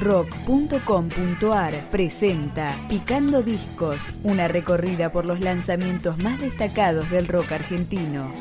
rock.com.ar 0.00 1.90
presenta 1.90 2.76
Picando 2.88 3.42
Discos, 3.42 4.12
una 4.22 4.48
recorrida 4.48 5.12
por 5.12 5.26
los 5.26 5.40
lanzamientos 5.40 6.18
más 6.18 6.40
destacados 6.40 7.10
del 7.10 7.26
rock 7.26 7.52
argentino. 7.52 8.32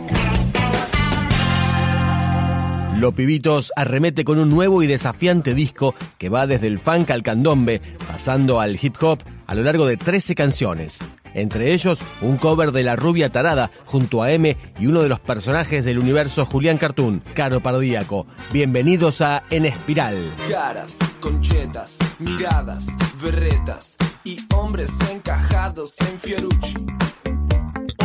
Los 2.97 3.13
Pibitos 3.13 3.71
arremete 3.75 4.23
con 4.23 4.39
un 4.39 4.49
nuevo 4.49 4.81
y 4.81 4.87
desafiante 4.87 5.53
disco 5.53 5.93
que 6.17 6.29
va 6.29 6.47
desde 6.47 6.65
el 6.65 6.79
funk 6.79 7.11
al 7.11 7.21
candombe, 7.21 7.79
pasando 8.07 8.59
al 8.59 8.79
hip 8.81 8.95
hop 9.01 9.19
a 9.45 9.53
lo 9.53 9.61
largo 9.61 9.85
de 9.85 9.97
13 9.97 10.33
canciones. 10.33 10.99
Entre 11.35 11.73
ellos, 11.73 11.99
un 12.21 12.37
cover 12.37 12.71
de 12.71 12.81
La 12.81 12.95
Rubia 12.95 13.29
Tarada 13.29 13.69
junto 13.85 14.23
a 14.23 14.31
M 14.31 14.57
y 14.79 14.87
uno 14.87 15.03
de 15.03 15.09
los 15.09 15.19
personajes 15.19 15.85
del 15.85 15.99
universo 15.99 16.47
Julián 16.47 16.79
Cartoon, 16.79 17.21
Caro 17.35 17.59
Pardíaco. 17.59 18.25
Bienvenidos 18.51 19.21
a 19.21 19.43
En 19.51 19.65
Espiral. 19.65 20.17
Caras, 20.49 20.97
conchetas, 21.19 21.97
miradas, 22.19 22.87
berretas 23.21 23.95
y 24.23 24.37
hombres 24.53 24.91
encajados 25.11 25.95
en 26.01 26.19
Fiorucci. 26.19 26.75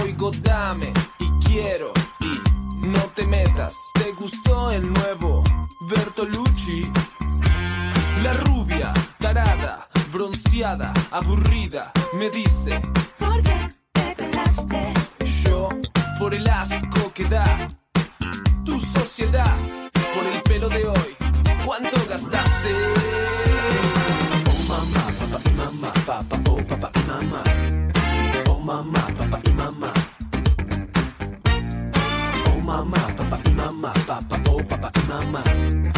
Oigo 0.03 0.31
dame 0.43 0.93
y 1.19 1.47
quiero 1.47 1.93
y 2.21 2.87
no 2.87 3.01
te 3.15 3.25
metas. 3.25 3.75
¿Te 3.95 4.13
gustó 4.13 4.71
el 4.71 4.91
nuevo 4.93 5.43
Bertolucci? 5.89 6.87
La 8.23 8.33
rubia, 8.35 8.93
tarada, 9.19 9.89
bronceada, 10.13 10.93
aburrida, 11.11 11.93
me 12.15 12.31
dice 12.31 12.81
¿Por 13.19 13.43
qué 13.43 13.71
te 13.93 14.15
pelaste? 14.15 14.93
yo 15.45 15.69
por 16.19 16.35
el 16.35 16.49
asco 16.49 17.13
que 17.15 17.25
da 17.25 17.69
tu 18.65 18.79
sociedad 18.81 19.57
por 20.15 20.25
el 20.25 20.43
pelo 20.43 20.69
de 20.69 20.87
hoy. 20.87 21.22
¿Cuánto 21.65 21.97
gastaste? 22.09 22.73
Oh 24.47 24.63
mamá, 24.69 25.05
papá 25.19 25.41
y 25.45 25.53
mamá, 25.57 25.93
papá, 26.07 26.37
oh 26.51 26.57
papá 26.67 26.91
y 26.95 27.09
mamá. 27.09 27.43
Oh 28.49 28.59
mamá, 28.59 29.07
papá 29.19 29.41
y 29.45 29.51
mamá. 29.53 29.93
Oh 32.47 32.61
mamá, 32.61 32.99
papá 33.17 33.39
y 33.45 33.51
mamá, 33.51 33.93
papá, 34.07 34.37
oh 34.51 34.63
papá 34.65 34.91
y 34.95 35.09
mamá. 35.09 35.92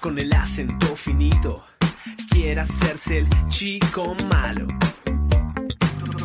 Con 0.00 0.18
el 0.18 0.32
acento 0.32 0.86
finito. 0.96 1.64
Quiere 2.30 2.60
hacerse 2.60 3.18
el 3.18 3.28
chico 3.48 4.14
malo. 4.30 4.66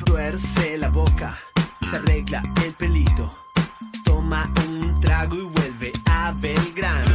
Tuerce 0.05 0.77
la 0.77 0.89
boca, 0.89 1.37
se 1.89 1.97
arregla 1.97 2.43
el 2.63 2.73
pelito. 2.73 3.33
Toma 4.05 4.49
un 4.67 5.01
trago 5.01 5.35
y 5.35 5.41
vuelve 5.41 5.91
a 6.09 6.31
Belgrano. 6.31 7.11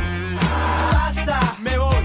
¡Basta! 0.93 1.57
Me 1.61 1.79
voy 1.79 2.05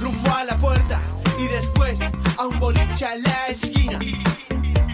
rumbo 0.00 0.32
a 0.32 0.44
la 0.44 0.56
puerta 0.56 1.00
y 1.38 1.48
después 1.48 2.00
a 2.38 2.46
un 2.46 2.58
boliche 2.58 3.04
a 3.04 3.16
la 3.16 3.46
esquina. 3.48 3.98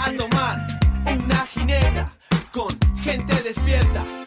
A 0.01 0.13
tomar 0.13 0.67
una 1.07 1.47
ginebra 1.47 2.13
con 2.53 2.77
gente 3.03 3.35
despierta. 3.43 4.18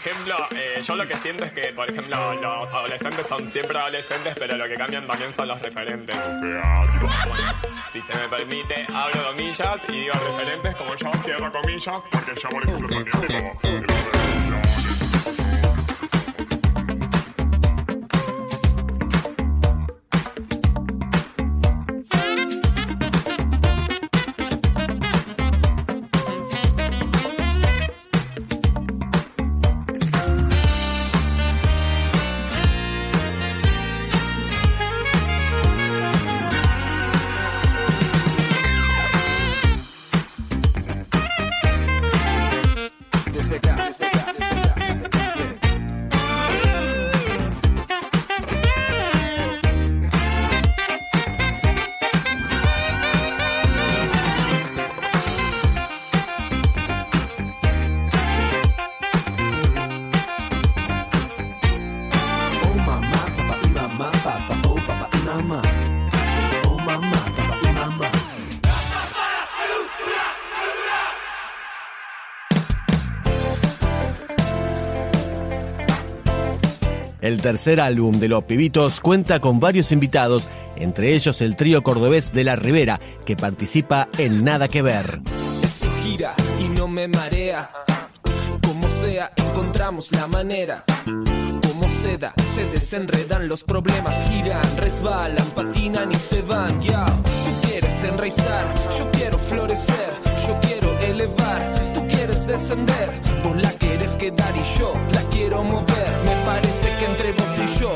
Ejemplo, 0.00 0.36
eh, 0.56 0.80
yo 0.82 0.96
lo 0.96 1.06
que 1.06 1.14
siento 1.16 1.44
es 1.44 1.52
que, 1.52 1.72
por 1.72 1.90
ejemplo, 1.90 2.34
los 2.34 2.68
adolescentes 2.68 3.26
son 3.26 3.46
siempre 3.48 3.78
adolescentes, 3.78 4.34
pero 4.38 4.56
lo 4.56 4.66
que 4.66 4.74
cambian 4.74 5.06
también 5.06 5.32
son 5.34 5.48
los 5.48 5.60
referentes. 5.60 6.16
O 6.16 6.40
sea, 6.40 6.86
tipo, 6.92 7.06
bueno, 7.28 7.52
si 7.92 8.00
se 8.00 8.18
me 8.18 8.28
permite, 8.28 8.86
abro 8.94 9.26
comillas 9.28 9.78
y 9.88 9.92
digo 9.92 10.14
referentes 10.14 10.76
como 10.76 10.94
yo. 10.96 11.10
Cierro 11.24 11.52
comillas, 11.52 12.02
porque 12.10 12.40
yo, 12.40 12.48
por 12.48 12.62
ejemplo, 12.62 12.88
también 12.88 13.20
tipo... 13.20 14.19
El 77.30 77.40
tercer 77.40 77.80
álbum 77.80 78.18
de 78.18 78.26
Los 78.26 78.42
Pibitos 78.42 79.00
cuenta 79.00 79.38
con 79.38 79.60
varios 79.60 79.92
invitados, 79.92 80.48
entre 80.74 81.14
ellos 81.14 81.40
el 81.40 81.54
trío 81.54 81.84
cordobés 81.84 82.32
de 82.32 82.42
La 82.42 82.56
Ribera, 82.56 82.98
que 83.24 83.36
participa 83.36 84.08
en 84.18 84.42
Nada 84.42 84.66
que 84.66 84.82
Ver. 84.82 85.20
Esto 85.62 85.86
gira 86.02 86.34
y 86.58 86.64
no 86.76 86.88
me 86.88 87.06
marea. 87.06 87.70
Como 88.66 88.88
sea, 89.00 89.30
encontramos 89.36 90.10
la 90.10 90.26
manera. 90.26 90.84
Seda, 92.02 92.32
se 92.54 92.64
desenredan 92.64 93.46
los 93.46 93.62
problemas, 93.62 94.14
giran, 94.30 94.76
resbalan, 94.78 95.46
patinan 95.54 96.10
y 96.10 96.14
se 96.14 96.40
van. 96.40 96.80
Tú 96.80 97.68
quieres 97.68 98.04
enraizar, 98.04 98.64
yo 98.98 99.10
quiero 99.12 99.38
florecer, 99.38 100.14
yo 100.46 100.58
quiero 100.62 100.98
el 101.00 101.20
elevar, 101.20 101.89
descender, 102.46 103.20
vos 103.42 103.56
la 103.60 103.70
quieres 103.72 104.16
quedar 104.16 104.52
y 104.56 104.78
yo 104.78 104.92
la 105.12 105.22
quiero 105.30 105.62
mover. 105.62 106.10
Me 106.24 106.34
parece 106.44 106.88
que 106.98 107.04
entre 107.04 107.32
vos 107.32 107.58
y 107.58 107.78
yo 107.78 107.92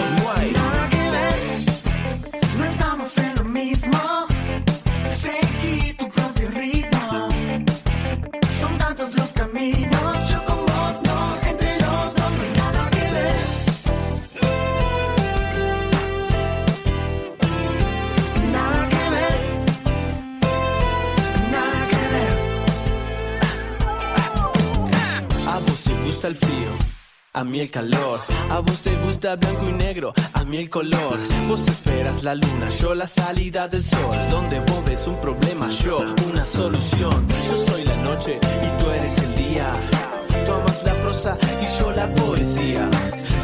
a 27.34 27.44
mí 27.44 27.60
el 27.60 27.70
calor. 27.70 28.20
A 28.50 28.60
vos 28.60 28.78
te 28.78 28.94
gusta 29.04 29.36
blanco 29.36 29.68
y 29.68 29.72
negro, 29.72 30.14
a 30.32 30.44
mí 30.44 30.58
el 30.58 30.70
color. 30.70 31.18
Vos 31.48 31.66
esperas 31.68 32.22
la 32.22 32.34
luna, 32.34 32.70
yo 32.80 32.94
la 32.94 33.06
salida 33.06 33.68
del 33.68 33.84
sol. 33.84 34.16
Donde 34.30 34.60
vos 34.60 34.84
ves 34.86 35.06
un 35.06 35.20
problema, 35.20 35.68
yo 35.70 36.04
una 36.28 36.44
solución. 36.44 37.28
Yo 37.28 37.66
soy 37.66 37.84
la 37.84 37.96
noche 37.96 38.38
y 38.38 38.82
tú 38.82 38.90
eres 38.90 39.18
el 39.18 39.34
día. 39.34 39.66
Tú 40.46 40.52
amas 40.52 40.82
la 40.84 40.94
prosa 41.02 41.38
y 41.60 41.80
yo 41.80 41.90
la 41.92 42.06
poesía. 42.14 42.88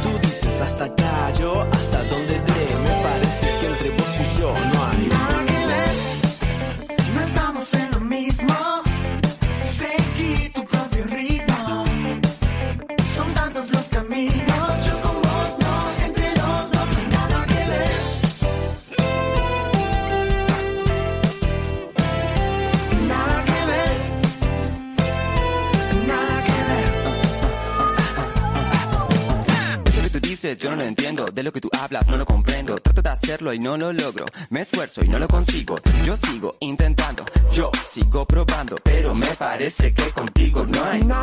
Tú 0.03 0.27
dices 0.27 0.61
hasta 0.61 0.85
acá, 0.85 1.33
yo 1.39 1.63
hasta 1.63 2.05
donde 2.05 2.35
dé. 2.35 2.67
Me 2.85 3.03
parece 3.03 3.47
que 3.61 3.67
entre 3.67 3.91
vos 3.91 4.09
y 4.21 4.39
yo 4.41 4.55
no 4.73 4.85
hay. 4.85 4.90
Los 13.53 13.89
caminos, 13.91 14.87
yo 14.87 15.03
con 15.03 15.21
vos 15.21 15.51
no, 15.59 16.05
entre 16.05 16.29
los 16.31 16.71
dos 16.71 16.87
no 16.87 17.03
nada 17.11 17.45
que 17.47 17.65
ver. 17.69 17.91
Nada 23.07 23.45
que 23.45 23.67
ver, 23.71 23.91
nada 26.07 26.45
que 26.47 26.53
ver. 26.71 26.89
Eso 29.87 30.03
que 30.03 30.11
tú 30.11 30.21
dices 30.21 30.57
yo 30.57 30.71
no 30.71 30.77
lo 30.77 30.83
entiendo, 30.83 31.27
de 31.27 31.43
lo 31.43 31.53
que 31.53 31.61
tú 31.61 31.69
hablas 31.79 32.07
no 32.07 32.17
lo 32.17 32.25
comprendo. 32.25 32.79
Trato 32.79 33.03
de 33.03 33.11
hacerlo 33.11 33.53
y 33.53 33.59
no 33.59 33.77
lo 33.77 33.93
logro, 33.93 34.25
me 34.51 34.61
esfuerzo 34.63 35.05
y 35.05 35.09
no 35.09 35.19
lo 35.19 35.29
consigo. 35.29 35.77
Yo 36.07 36.17
sigo 36.17 36.57
intentando, 36.61 37.25
yo 37.53 37.71
sigo 37.85 38.25
probando, 38.27 38.77
pero 38.83 39.15
me 39.15 39.29
parece 39.37 39.93
que 39.93 40.11
contigo 40.13 40.65
no 40.65 40.85
hay 40.85 41.05
Nada 41.05 41.20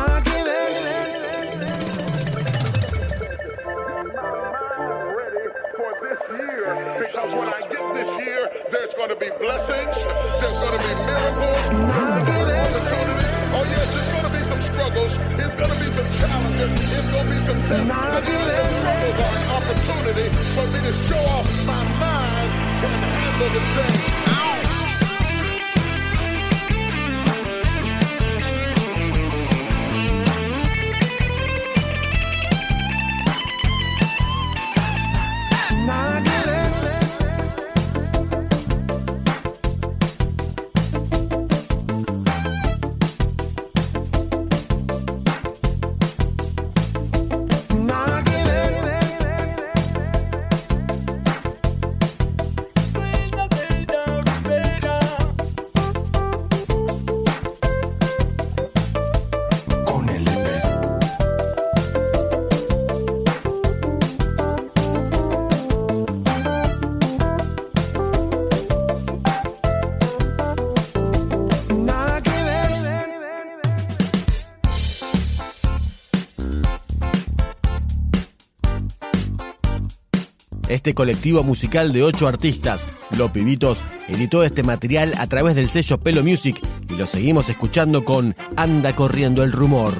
Este 80.88 80.94
colectivo 80.94 81.42
musical 81.44 81.92
de 81.92 82.02
ocho 82.02 82.26
artistas, 82.26 82.88
Los 83.10 83.30
Pibitos, 83.30 83.84
editó 84.08 84.42
este 84.42 84.62
material 84.62 85.12
a 85.18 85.26
través 85.26 85.54
del 85.54 85.68
sello 85.68 85.98
Pelo 85.98 86.22
Music 86.22 86.58
y 86.88 86.94
lo 86.94 87.04
seguimos 87.04 87.50
escuchando 87.50 88.06
con 88.06 88.34
Anda 88.56 88.96
corriendo 88.96 89.44
el 89.44 89.52
rumor. 89.52 89.92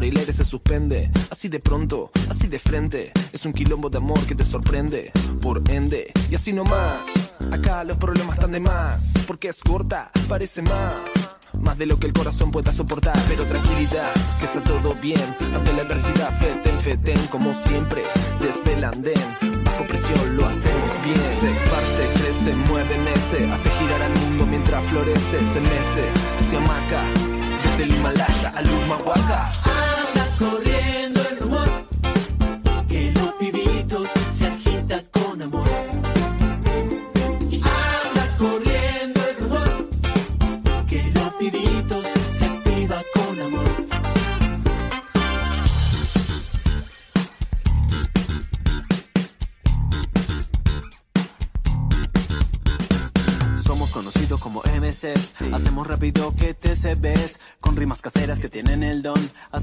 Por 0.00 0.06
el 0.06 0.16
aire 0.16 0.32
se 0.32 0.46
suspende. 0.46 1.10
Así 1.30 1.50
de 1.50 1.60
pronto, 1.60 2.10
así 2.30 2.46
de 2.46 2.58
frente. 2.58 3.12
Es 3.34 3.44
un 3.44 3.52
quilombo 3.52 3.90
de 3.90 3.98
amor 3.98 4.18
que 4.24 4.34
te 4.34 4.46
sorprende. 4.46 5.12
Por 5.42 5.60
ende, 5.70 6.10
y 6.30 6.34
así 6.34 6.54
nomás. 6.54 7.34
Acá 7.52 7.84
los 7.84 7.98
problemas 7.98 8.36
están 8.36 8.52
de 8.52 8.60
más. 8.60 9.12
Porque 9.26 9.48
es 9.48 9.60
corta, 9.60 10.10
parece 10.26 10.62
más. 10.62 11.36
Más 11.52 11.76
de 11.76 11.84
lo 11.84 11.98
que 11.98 12.06
el 12.06 12.14
corazón 12.14 12.50
pueda 12.50 12.72
soportar. 12.72 13.14
Pero 13.28 13.44
tranquilidad, 13.44 14.10
que 14.38 14.46
está 14.46 14.64
todo 14.64 14.94
bien. 15.02 15.36
Ante 15.54 15.72
la 15.74 15.82
adversidad, 15.82 16.32
feten, 16.38 16.80
feten, 16.80 17.26
como 17.26 17.52
siempre. 17.52 18.02
Desde 18.40 18.72
el 18.72 18.84
andén, 18.84 19.62
bajo 19.64 19.86
presión 19.86 20.34
lo 20.34 20.46
hacemos 20.46 20.90
bien. 21.04 21.30
Se 21.40 21.50
esparce, 21.50 22.08
crece, 22.14 22.54
mueve, 22.54 22.96
nece. 22.96 23.52
Hace 23.52 23.68
girar 23.68 24.00
al 24.00 24.18
mundo 24.20 24.46
mientras 24.46 24.82
florece. 24.84 25.44
Se 25.44 25.60
mece, 25.60 26.04
se 26.48 26.56
amaca. 26.56 27.04
Desde 27.64 27.84
el 27.84 27.96
Himalaya 27.96 28.48
al 28.56 28.66
Humahuaca. 28.66 29.89
Corriendo 30.40 31.20
el 31.20 31.39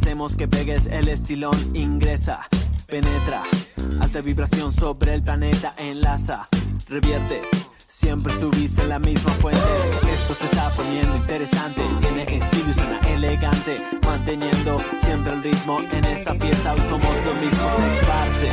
hacemos 0.08 0.38
que 0.38 0.48
pegues 0.48 0.86
el 0.86 1.10
estilón, 1.10 1.76
ingresa, 1.76 2.40
penetra, 2.86 3.44
alta 4.00 4.22
vibración 4.22 4.72
sobre 4.72 5.16
el 5.16 5.22
planeta, 5.22 5.74
enlaza, 5.78 6.48
revierte. 6.88 7.42
Siempre 7.88 8.32
estuviste 8.32 8.84
en 8.84 8.90
la 8.90 9.00
misma 9.00 9.32
fuente. 9.34 9.60
Esto 10.14 10.34
se 10.34 10.46
está 10.46 10.70
poniendo 10.78 11.14
interesante. 11.18 11.82
Tiene 12.00 12.24
estilo 12.24 12.72
y 12.72 12.74
suena 12.74 13.00
elegante. 13.10 13.82
Manteniendo 14.02 14.82
siempre 15.04 15.34
el 15.34 15.44
ritmo 15.44 15.82
en 15.92 16.06
esta 16.06 16.34
fiesta. 16.36 16.74
Hoy 16.74 16.82
somos 16.88 17.26
lo 17.26 17.34
mismo. 17.36 17.70
Se 17.76 17.94
esparce, 17.94 18.50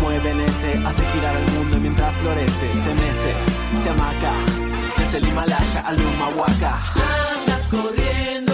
mueve 0.00 0.30
ese, 0.46 0.86
hace 0.86 1.02
girar 1.14 1.36
el 1.36 1.50
mundo 1.50 1.78
mientras 1.80 2.14
florece. 2.18 2.72
Se 2.74 2.94
mece, 2.94 3.34
se 3.82 3.90
amaca. 3.90 4.34
Desde 4.98 5.18
el 5.18 5.28
Himalaya 5.28 5.80
al 5.84 5.96
Humahuaca. 6.00 6.78
Anda 6.94 7.58
corriendo 7.70 8.51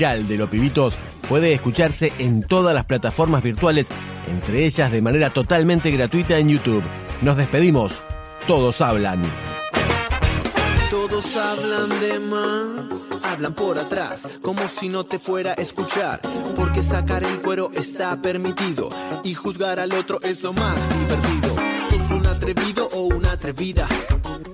de 0.00 0.38
Los 0.38 0.48
Pibitos 0.48 0.98
puede 1.28 1.52
escucharse 1.52 2.14
en 2.16 2.42
todas 2.42 2.74
las 2.74 2.86
plataformas 2.86 3.42
virtuales, 3.42 3.90
entre 4.30 4.64
ellas 4.64 4.90
de 4.90 5.02
manera 5.02 5.28
totalmente 5.28 5.90
gratuita 5.90 6.38
en 6.38 6.48
YouTube. 6.48 6.82
Nos 7.20 7.36
despedimos. 7.36 8.02
Todos 8.46 8.80
hablan. 8.80 9.22
Todos 10.90 11.36
hablan 11.36 12.00
de 12.00 12.18
más, 12.18 12.86
hablan 13.22 13.52
por 13.52 13.78
atrás, 13.78 14.26
como 14.40 14.66
si 14.68 14.88
no 14.88 15.04
te 15.04 15.18
fuera 15.18 15.50
a 15.50 15.60
escuchar, 15.60 16.22
porque 16.56 16.82
sacar 16.82 17.22
el 17.22 17.42
cuero 17.42 17.70
está 17.74 18.22
permitido 18.22 18.88
y 19.22 19.34
juzgar 19.34 19.80
al 19.80 19.92
otro 19.92 20.18
es 20.22 20.42
lo 20.42 20.54
más 20.54 20.78
divertido. 20.98 21.56
Sos 21.90 22.10
un 22.10 22.26
atrevido 22.26 22.88
o 22.94 23.02
una 23.02 23.32
atrevida 23.32 23.86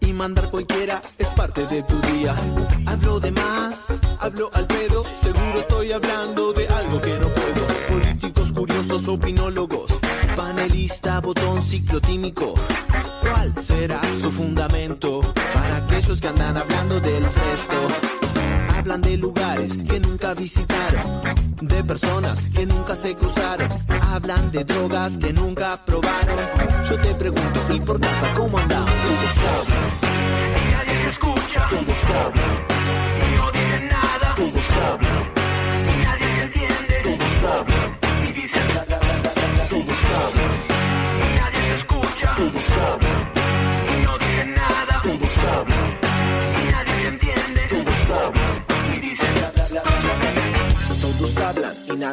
y 0.07 0.13
mandar 0.13 0.51
cualquiera 0.51 1.03
es 1.19 1.29
parte 1.29 1.67
de 1.67 1.83
tu 1.83 2.01
día. 2.13 2.35
Hablo 2.87 3.19
de 3.19 3.31
más, 3.33 4.01
hablo 4.21 4.51
al 4.55 4.67
pedo, 4.67 5.05
seguro 5.15 5.61
estoy 5.61 5.93
hablando 5.93 6.53
de 6.53 6.69
algo 6.69 7.01
que 7.01 7.19
no 7.19 7.29
puedo. 7.29 7.67
Políticos 7.89 8.53
curiosos, 8.53 9.09
opinólogos, 9.09 9.93
panelista, 10.37 11.21
botón 11.21 11.63
ciclotímico. 11.63 12.55
¿Cuál 13.21 13.53
será 13.59 14.01
su 14.23 14.31
fundamento 14.31 15.21
para 15.53 15.77
aquellos 15.77 16.21
que 16.21 16.29
andan 16.29 16.57
hablando 16.57 17.01
del 17.01 17.25
resto? 17.25 18.46
Hablan 18.87 19.01
de 19.01 19.17
lugares 19.17 19.77
que 19.79 19.99
nunca 19.99 20.33
visitaron, 20.33 21.03
de 21.61 21.83
personas 21.83 22.41
que 22.55 22.67
nunca 22.67 22.95
se 22.95 23.17
cruzaron. 23.17 23.69
Hablan 24.01 24.53
de 24.53 24.63
drogas 24.63 25.19
que 25.19 25.33
nunca 25.33 25.85
probaron. 25.85 26.39
Yo 26.89 26.97
te 27.01 27.13
pregunto, 27.17 27.61
¿y 27.75 27.81
por 27.81 28.01
casa 28.01 28.33
cómo 28.37 28.57
andamos? 28.57 28.93
Todos 28.93 29.39
hablan. 29.39 30.71
Nadie 30.71 31.03
se 31.03 31.09
escucha. 31.09 31.69
Todos 31.69 32.05
hablan. 32.05 32.76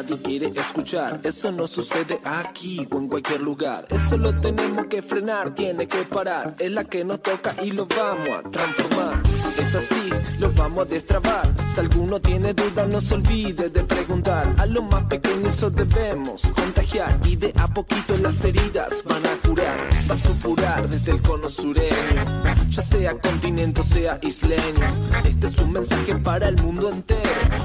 Nadie 0.04 0.22
quiere 0.22 0.46
escuchar. 0.48 1.20
Eso 1.22 1.50
no 1.52 1.66
sucede 1.66 2.18
aquí 2.24 2.86
o 2.90 2.98
en 2.98 3.08
cualquier 3.08 3.40
lugar. 3.40 3.86
Eso 3.90 4.16
lo 4.16 4.38
tenemos 4.40 4.86
que 4.86 5.02
frenar, 5.02 5.54
tiene 5.54 5.86
que 5.86 6.02
parar. 6.04 6.54
Es 6.58 6.72
la 6.72 6.84
que 6.84 7.04
nos 7.04 7.22
toca 7.22 7.54
y 7.62 7.70
lo 7.70 7.86
vamos 7.86 8.28
a 8.28 8.50
transformar. 8.50 9.22
Es 9.58 9.74
así, 9.74 10.10
lo 10.38 10.52
vamos 10.52 10.86
a 10.86 10.88
destrabar. 10.88 11.63
Si 11.74 11.80
alguno 11.80 12.20
tiene 12.20 12.54
dudas, 12.54 12.86
no 12.86 13.00
se 13.00 13.14
olvide 13.14 13.68
de 13.68 13.82
preguntar. 13.82 14.46
A 14.58 14.66
los 14.66 14.84
más 14.84 15.02
pequeños 15.06 15.54
eso 15.54 15.70
debemos 15.70 16.42
contagiar. 16.42 17.18
Y 17.24 17.34
de 17.34 17.52
a 17.56 17.66
poquito 17.66 18.16
las 18.18 18.44
heridas 18.44 19.02
van 19.04 19.26
a 19.26 19.34
curar. 19.44 19.76
Va 20.08 20.14
a 20.14 20.18
supurar 20.18 20.88
desde 20.88 21.10
el 21.10 21.22
cono 21.22 21.48
sureño. 21.48 22.24
Ya 22.70 22.80
sea 22.80 23.18
continente 23.18 23.80
o 23.80 23.84
sea 23.84 24.20
isleño. 24.22 24.86
Este 25.24 25.48
es 25.48 25.58
un 25.58 25.72
mensaje 25.72 26.14
para 26.14 26.46
el 26.46 26.62
mundo 26.62 26.90
entero. 26.90 27.20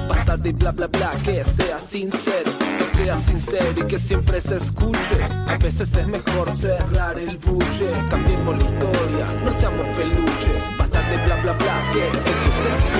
Basta 0.08 0.36
de 0.36 0.52
bla 0.54 0.72
bla 0.72 0.88
bla, 0.88 1.12
que 1.22 1.44
sea 1.44 1.78
sincero. 1.78 2.50
Que 2.78 2.84
sea 2.96 3.16
sincero 3.16 3.74
y 3.76 3.86
que 3.86 3.98
siempre 3.98 4.40
se 4.40 4.56
escuche. 4.56 5.22
A 5.46 5.56
veces 5.56 5.94
es 5.94 6.06
mejor 6.08 6.50
cerrar 6.50 7.16
el 7.16 7.38
buche. 7.38 7.92
Cambiemos 8.10 8.58
la 8.58 8.64
historia, 8.64 9.26
no 9.44 9.52
seamos 9.52 9.86
peluche. 9.96 10.52
Basta 10.76 11.00
de 11.08 11.16
bla 11.26 11.36
bla 11.42 11.52
bla, 11.52 11.92
que 11.92 12.08
eso 12.08 12.50
se 12.60 12.74
escuche. 12.74 12.99